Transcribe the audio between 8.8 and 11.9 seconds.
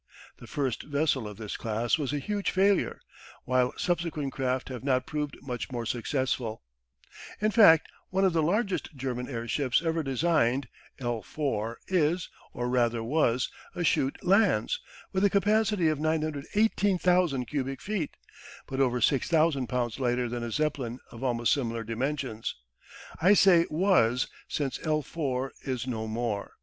German airships ever designed, L4,